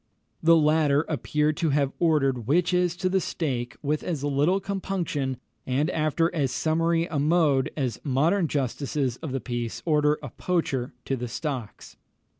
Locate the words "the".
0.41-0.55, 3.07-3.21, 9.31-9.39, 11.15-11.27